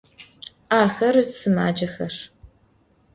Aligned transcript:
Axer 0.81 1.15
sımacexep. 1.37 2.15